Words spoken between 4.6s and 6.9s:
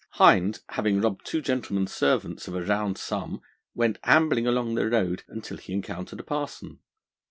the road until he encountered a parson.